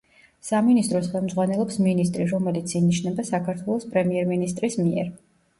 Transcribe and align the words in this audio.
სამინისტროს 0.47 1.09
ხელმძღვანელობს 1.11 1.77
მინისტრი, 1.87 2.27
რომელიც 2.33 2.73
ინიშნება 2.81 3.29
საქართველოს 3.29 3.87
პრემიერ-მინისტრის 3.93 4.81
მიერ. 4.85 5.15